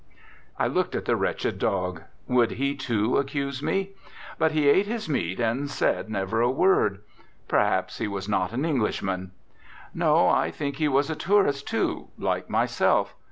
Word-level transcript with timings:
I 0.57 0.65
looked 0.65 0.95
at 0.95 1.05
the 1.05 1.15
wretched 1.15 1.59
dog. 1.59 2.01
Would 2.27 2.53
he 2.53 2.73
too 2.75 3.19
accuse 3.19 3.61
me? 3.61 3.91
But 4.39 4.51
he 4.51 4.67
ate 4.67 4.87
his 4.87 5.07
meat 5.07 5.39
and 5.39 5.69
said 5.69 6.09
never 6.09 6.41
a 6.41 6.49
word. 6.49 7.03
Perhaps 7.47 7.99
he 7.99 8.07
was 8.07 8.27
not 8.27 8.51
an 8.51 8.65
Englishman. 8.65 9.29
No, 9.93 10.27
I 10.27 10.49
think 10.49 10.77
he 10.77 10.87
was 10.87 11.11
a 11.11 11.15
tourist, 11.15 11.67
too, 11.67 12.07
like 12.17 12.49
myself. 12.49 13.13